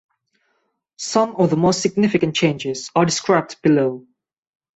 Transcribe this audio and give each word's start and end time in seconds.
Some 0.97 1.35
of 1.35 1.51
the 1.51 1.55
most 1.57 1.79
significant 1.79 2.35
changes 2.35 2.89
are 2.95 3.05
described 3.05 3.61
below. 3.61 4.07